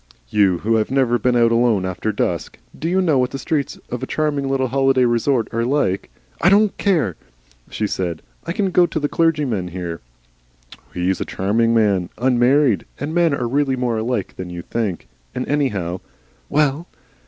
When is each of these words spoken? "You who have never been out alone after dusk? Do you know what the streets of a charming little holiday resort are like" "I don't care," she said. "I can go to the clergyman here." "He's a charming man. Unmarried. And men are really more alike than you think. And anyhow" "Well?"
"You 0.29 0.57
who 0.65 0.77
have 0.77 0.89
never 0.89 1.19
been 1.19 1.35
out 1.35 1.51
alone 1.51 1.85
after 1.85 2.11
dusk? 2.11 2.57
Do 2.75 2.89
you 2.89 3.03
know 3.03 3.19
what 3.19 3.29
the 3.29 3.37
streets 3.37 3.77
of 3.91 4.01
a 4.01 4.07
charming 4.07 4.49
little 4.49 4.69
holiday 4.69 5.05
resort 5.05 5.47
are 5.53 5.63
like" 5.63 6.09
"I 6.41 6.49
don't 6.49 6.75
care," 6.79 7.17
she 7.69 7.85
said. 7.85 8.23
"I 8.43 8.51
can 8.51 8.71
go 8.71 8.87
to 8.87 8.99
the 8.99 9.07
clergyman 9.07 9.67
here." 9.67 10.01
"He's 10.91 11.21
a 11.21 11.23
charming 11.23 11.75
man. 11.75 12.09
Unmarried. 12.17 12.85
And 12.99 13.13
men 13.13 13.35
are 13.35 13.47
really 13.47 13.75
more 13.75 13.99
alike 13.99 14.33
than 14.37 14.49
you 14.49 14.63
think. 14.63 15.07
And 15.35 15.47
anyhow" 15.47 15.99
"Well?" 16.49 16.87